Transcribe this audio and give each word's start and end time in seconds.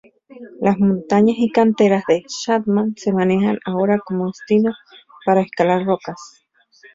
Las 0.59 0.79
montañas 0.79 1.35
y 1.37 1.51
canteras 1.51 2.03
de 2.07 2.23
Statham 2.27 2.95
se 2.97 3.11
manejan 3.13 3.59
ahora 3.63 3.99
como 3.99 4.25
destinos 4.25 4.75
para 5.27 5.41
escalar 5.43 5.85
rocas. 5.85 6.43